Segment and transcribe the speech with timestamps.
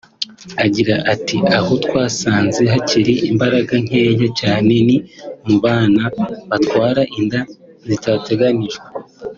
[0.65, 4.97] Agira ati “Aho twasanze hakiri imbaraga nkeya cyane ni
[5.45, 6.03] mu bana
[6.49, 7.39] batwara inda
[7.87, 8.79] zitateganijwe